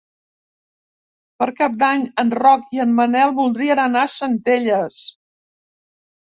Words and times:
Per 1.43 1.47
Cap 1.59 1.75
d'Any 1.83 2.07
en 2.25 2.33
Roc 2.41 2.65
i 2.79 2.83
en 2.87 2.97
Manel 3.03 3.37
voldrien 3.43 3.85
anar 3.87 4.05
a 4.09 4.13
Centelles. 4.17 5.01